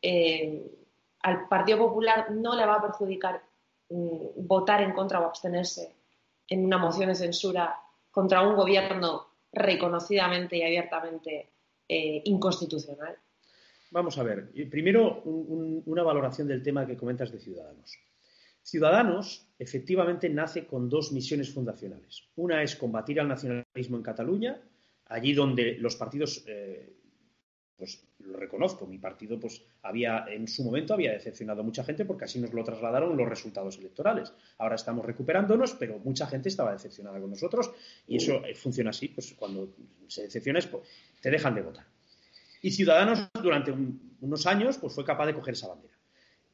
[0.01, 0.82] eh,
[1.23, 3.41] al Partido Popular no le va a perjudicar
[3.89, 5.95] mm, votar en contra o abstenerse
[6.47, 7.79] en una moción de censura
[8.11, 11.49] contra un gobierno reconocidamente y abiertamente
[11.87, 13.17] eh, inconstitucional?
[13.91, 14.51] Vamos a ver.
[14.69, 17.95] Primero, una valoración del tema que comentas de Ciudadanos.
[18.63, 22.23] Ciudadanos efectivamente nace con dos misiones fundacionales.
[22.35, 24.61] Una es combatir al nacionalismo en Cataluña,
[25.05, 26.95] allí donde los partidos eh,
[27.77, 32.05] pues lo reconozco, mi partido pues había en su momento había decepcionado a mucha gente
[32.05, 34.31] porque así nos lo trasladaron los resultados electorales.
[34.57, 37.71] Ahora estamos recuperándonos, pero mucha gente estaba decepcionada con nosotros
[38.07, 39.73] y eso eh, funciona así, pues cuando
[40.07, 40.69] se decepciones
[41.21, 41.85] te dejan de votar.
[42.61, 43.73] Y Ciudadanos durante
[44.21, 45.93] unos años pues fue capaz de coger esa bandera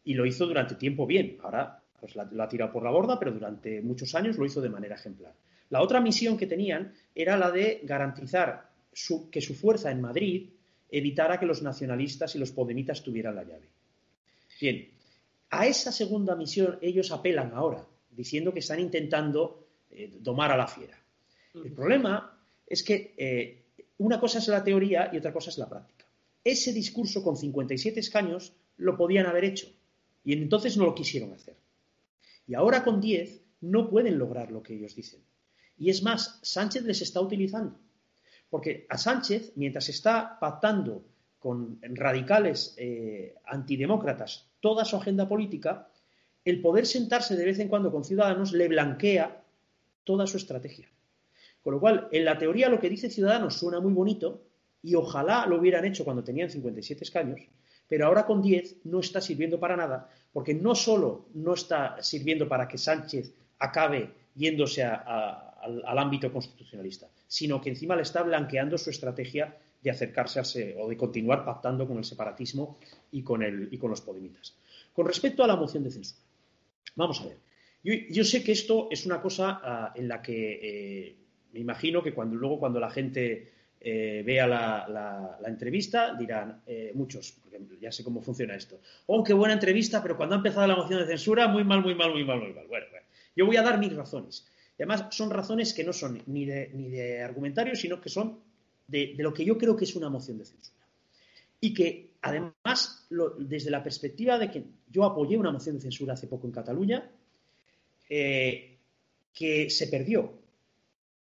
[0.03, 1.37] y lo hizo durante tiempo bien.
[1.43, 4.69] Ahora pues la, ha tirado por la borda, pero durante muchos años lo hizo de
[4.69, 5.33] manera ejemplar.
[5.69, 8.69] La otra misión que tenían era la de garantizar
[9.31, 10.49] que su fuerza en Madrid
[10.89, 13.69] evitara que los nacionalistas y los podemitas tuvieran la llave.
[14.59, 14.89] Bien,
[15.49, 20.67] a esa segunda misión ellos apelan ahora, diciendo que están intentando eh, domar a la
[20.67, 20.97] fiera.
[21.53, 23.65] El problema es que eh,
[23.97, 26.05] una cosa es la teoría y otra cosa es la práctica.
[26.43, 29.67] Ese discurso con 57 escaños lo podían haber hecho
[30.23, 31.57] y entonces no lo quisieron hacer.
[32.47, 35.21] Y ahora con 10 no pueden lograr lo que ellos dicen.
[35.77, 37.79] Y es más, Sánchez les está utilizando.
[38.49, 41.05] Porque a Sánchez, mientras está pactando
[41.37, 45.87] con radicales eh, antidemócratas toda su agenda política,
[46.43, 49.43] el poder sentarse de vez en cuando con Ciudadanos le blanquea
[50.03, 50.89] toda su estrategia.
[51.61, 54.43] Con lo cual, en la teoría lo que dice Ciudadanos suena muy bonito
[54.81, 57.41] y ojalá lo hubieran hecho cuando tenían 57 escaños,
[57.87, 62.47] pero ahora con 10 no está sirviendo para nada, porque no solo no está sirviendo
[62.47, 68.89] para que Sánchez acabe yéndose al ámbito constitucionalista, sino que encima le está blanqueando su
[68.89, 72.79] estrategia de acercarse o de continuar pactando con el separatismo
[73.11, 74.57] y con, el, y con los podemitas.
[74.91, 76.21] Con respecto a la moción de censura,
[76.95, 77.37] vamos a ver.
[78.09, 81.15] Yo, sé que esto es una cosa ah, en la que eh,
[81.53, 87.31] me imagino que cuando luego cuando la gente eh, vea la, entrevista dirán eh, muchos,
[87.41, 88.81] porque ya sé cómo funciona esto.
[89.05, 91.95] Oh, qué buena entrevista, pero cuando ha empezado la moción de censura, muy mal, muy
[91.95, 92.67] mal, muy mal, muy mal.
[92.67, 92.87] bueno.
[93.35, 94.45] yo voy a dar mis razones.
[94.79, 98.39] Además son razones que no son ni de, ni de argumentario, sino que son
[98.87, 100.87] de, lo que yo creo que es una moción de censura.
[101.59, 103.05] Y que además,
[103.39, 107.11] desde la perspectiva de que yo apoyé una moción de censura hace poco en Cataluña,
[108.09, 108.77] eh,
[109.33, 110.39] que se perdió.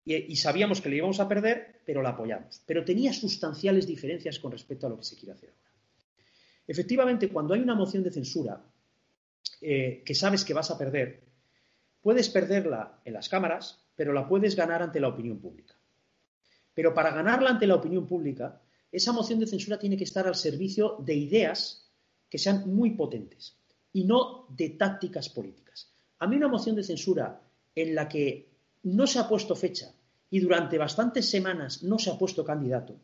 [0.03, 2.61] Y, y, sabíamos que la íbamos a perder, pero la apoyamos.
[2.65, 5.71] Pero tenía sustanciales diferencias con respecto a lo que se quiere hacer ahora.
[6.67, 8.61] Efectivamente, cuando hay una moción de censura
[9.61, 11.21] eh, que sabes que vas a perder,
[12.05, 15.73] Puedes perderla en las cámaras, pero la puedes ganar ante la opinión pública.
[16.71, 20.35] Pero para ganarla ante la opinión pública, esa moción de censura tiene que estar al
[20.35, 21.89] servicio de ideas
[22.29, 23.57] que sean muy potentes
[23.91, 25.89] y no de tácticas políticas.
[26.19, 27.41] A mí una moción de censura
[27.73, 28.51] en la que
[28.83, 29.91] no se ha puesto fecha
[30.29, 32.99] y durante bastantes semanas no se ha puesto candidato,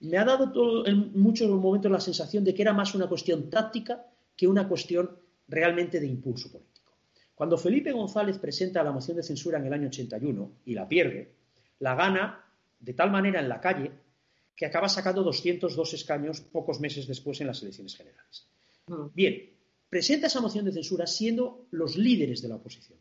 [0.00, 4.04] me ha dado en muchos momentos la sensación de que era más una cuestión táctica
[4.36, 5.18] que una cuestión
[5.48, 6.79] realmente de impulso político.
[7.40, 11.32] Cuando Felipe González presenta la moción de censura en el año 81 y la pierde,
[11.78, 12.44] la gana
[12.78, 13.90] de tal manera en la calle
[14.54, 18.46] que acaba sacando 202 escaños pocos meses después en las elecciones generales.
[18.88, 19.06] Mm.
[19.14, 19.50] Bien,
[19.88, 22.98] presenta esa moción de censura siendo los líderes de la oposición.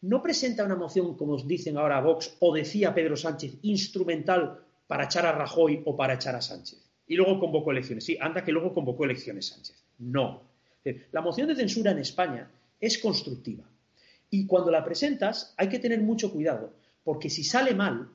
[0.00, 5.26] No presenta una moción, como dicen ahora Vox, o decía Pedro Sánchez, instrumental para echar
[5.26, 6.78] a Rajoy o para echar a Sánchez.
[7.08, 8.04] Y luego convocó elecciones.
[8.04, 9.84] Sí, anda que luego convocó elecciones Sánchez.
[9.98, 10.44] No.
[11.12, 12.50] La moción de censura en España
[12.80, 13.64] es constructiva.
[14.30, 16.72] Y cuando la presentas hay que tener mucho cuidado,
[17.04, 18.08] porque si sale mal,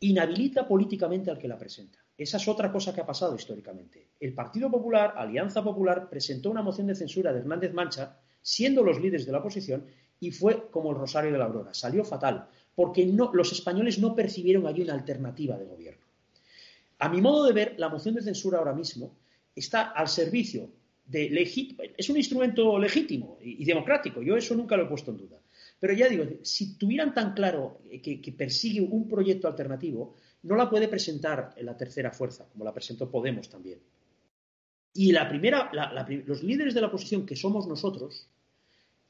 [0.00, 1.98] inhabilita políticamente al que la presenta.
[2.16, 4.10] Esa es otra cosa que ha pasado históricamente.
[4.20, 9.00] El Partido Popular, Alianza Popular, presentó una moción de censura de Hernández Mancha, siendo los
[9.00, 9.86] líderes de la oposición,
[10.20, 11.74] y fue como el Rosario de la Aurora.
[11.74, 16.04] Salió fatal, porque los españoles no percibieron allí una alternativa de gobierno.
[16.98, 19.16] A mi modo de ver, la moción de censura ahora mismo
[19.54, 20.70] está al servicio
[21.06, 24.22] de es un instrumento legítimo y, democrático.
[24.22, 25.38] Yo eso nunca lo he puesto en duda.
[25.78, 30.88] Pero ya digo, si tuvieran tan claro que, persigue un proyecto alternativo, no la puede
[30.88, 33.80] presentar la tercera fuerza, como la presentó Podemos también.
[34.94, 35.70] Y la primera,
[36.26, 38.28] los líderes de la oposición, que somos nosotros,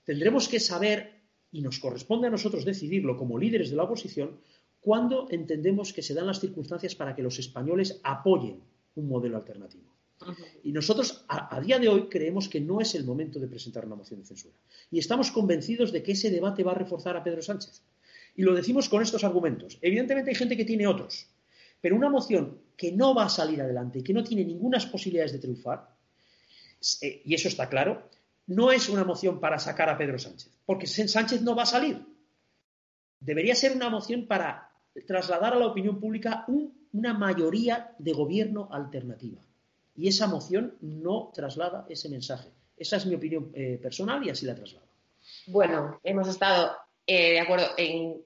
[0.04, 1.20] tendremos que saber,
[1.52, 4.40] y nos corresponde a nosotros decidirlo como líderes de la oposición,
[4.80, 8.60] cuándo entendemos que se dan las circunstancias para que los españoles apoyen
[8.96, 9.94] un modelo alternativo.
[10.62, 13.96] Y nosotros, a, día de hoy, creemos que no es el momento de presentar una
[13.96, 14.54] moción de censura.
[14.90, 17.82] Y estamos convencidos de que ese debate va a reforzar a Pedro Sánchez.
[18.36, 19.78] Y lo decimos con estos argumentos.
[19.82, 21.28] Evidentemente hay gente que tiene otros,
[21.80, 25.32] pero una moción que no va a salir adelante y que no tiene ninguna posibilidades
[25.32, 25.94] de triunfar,
[27.02, 28.08] eh, y eso está claro,
[28.46, 32.04] no es una moción para sacar a Pedro Sánchez, porque Sánchez no va a salir.
[33.20, 34.70] Debería ser una moción para
[35.06, 36.44] trasladar a la opinión pública
[36.92, 39.40] una mayoría de gobierno alternativa.
[39.96, 42.48] Y esa moción no traslada ese mensaje.
[42.76, 44.86] Esa es mi opinión eh, personal y así la traslado.
[45.46, 46.76] Bueno, hemos estado
[47.06, 48.16] eh, de acuerdo en,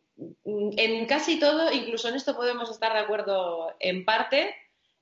[0.45, 4.55] en casi todo, incluso en esto podemos estar de acuerdo en parte.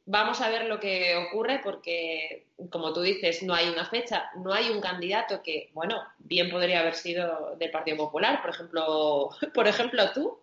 [0.04, 4.52] Vamos a ver lo que ocurre porque, como tú dices, no hay una fecha, no
[4.52, 9.66] hay un candidato que, bueno, bien podría haber sido del Partido Popular, por ejemplo, por
[9.66, 10.38] ejemplo tú.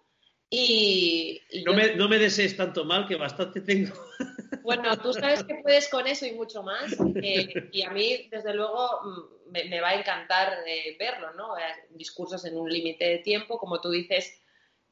[0.49, 3.93] Y, no, me, no me desees tanto mal que bastante tengo.
[4.63, 6.95] Bueno, tú sabes que puedes con eso y mucho más.
[7.15, 11.57] Eh, y a mí, desde luego, mm, me, va a encantar eh, verlo, ¿no?
[11.57, 11.61] Eh,
[11.91, 14.39] discursos en un límite de tiempo, como tú dices,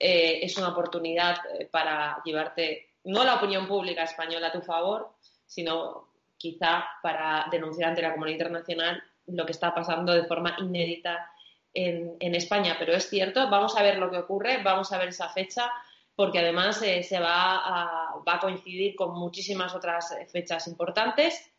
[0.03, 1.38] es una oportunidad
[1.69, 5.15] para llevarte no la opinión pública española a tu favor,
[5.45, 11.30] sino quizá para denunciar ante la comunidad internacional lo que está pasando de forma inédita
[11.72, 12.78] en España.
[12.80, 15.72] Pero es cierto, vamos a ver lo que ocurre, vamos a ver esa fecha
[16.16, 21.51] porque además eh, se va a, va a coincidir con muchísimas otras fechas importantes.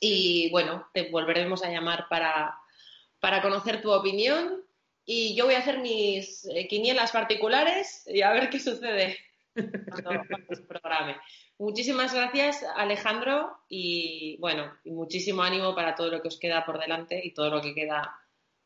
[0.00, 2.58] Y bueno, te volveremos a llamar para,
[3.20, 4.62] para conocer tu opinión.
[5.04, 9.16] Y yo voy a hacer mis eh, quinielas particulares y a ver qué sucede
[9.54, 11.16] cuando, se programe.
[11.58, 16.78] Muchísimas gracias, Alejandro, y bueno, y muchísimo ánimo para todo lo que os queda por
[16.78, 18.18] delante y todo lo que queda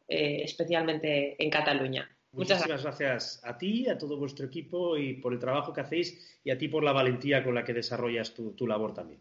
[0.08, 2.10] eh, especialmente en Cataluña.
[2.32, 3.40] Muchísimas gracias.
[3.44, 6.68] a ti, a todo vuestro equipo y por el trabajo que hacéis y a ti
[6.68, 9.20] por la valentía con la que desarrollas tu, tu labor también.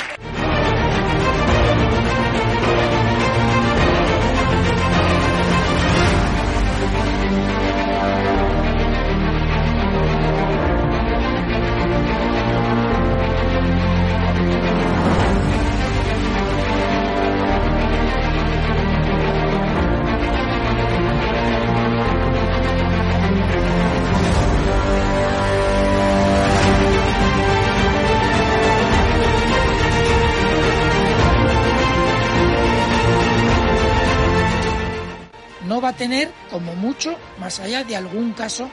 [36.01, 38.67] Tener, como mucho, más allá de algún caso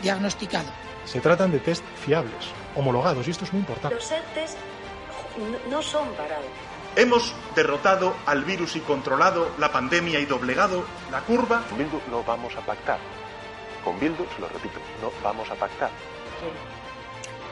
[0.00, 0.68] diagnosticado.
[1.06, 3.96] Se tratan de test fiables, homologados, y esto es muy importante.
[3.96, 4.56] Los ERTES
[5.68, 6.46] no son parados.
[6.94, 11.64] Hemos derrotado al virus y controlado la pandemia y doblegado la curva.
[11.68, 13.00] Con Bildu no vamos a pactar.
[13.82, 15.90] Con Bildu, se lo repito, no vamos a pactar.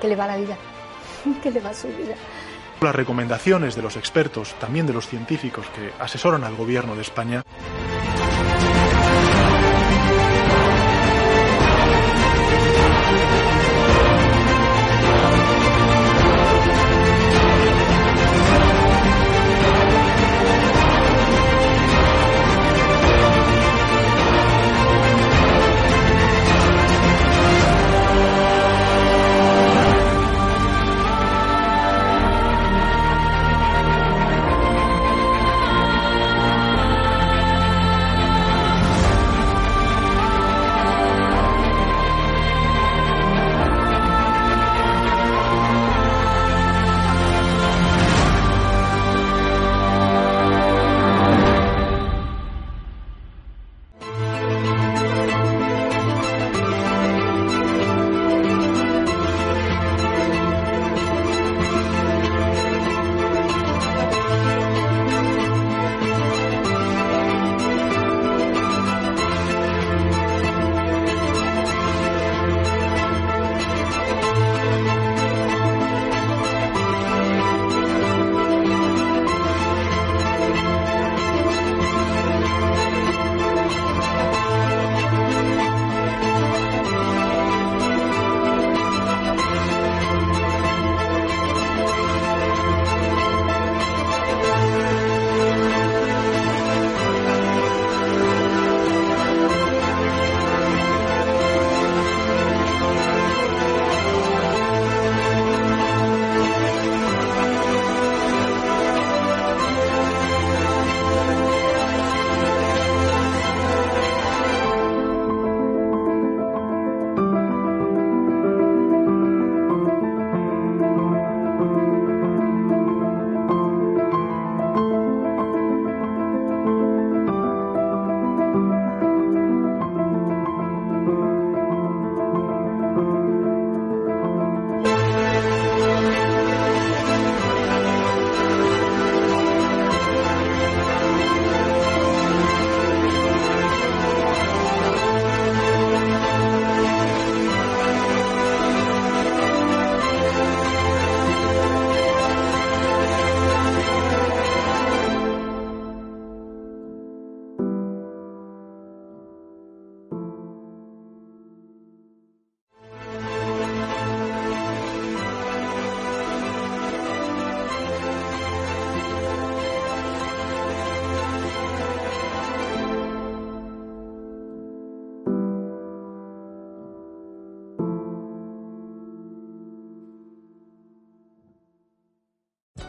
[0.00, 0.56] ¿Qué le va la vida?
[1.42, 2.14] ¿Qué le va su vida?
[2.80, 7.42] Las recomendaciones de los expertos, también de los científicos que asesoran al gobierno de España.